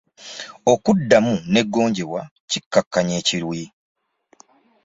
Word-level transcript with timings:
Okuddamu 0.73 1.33
ne 1.51 1.61
gonjebwa 1.73 2.21
kikakanya 2.49 3.13
ekiruyi. 3.21 3.65